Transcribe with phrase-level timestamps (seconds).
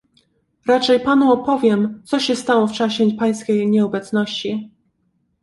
[0.67, 4.71] "Raczej panu opowiem, co się stało w czasie pańskiej nieobecności."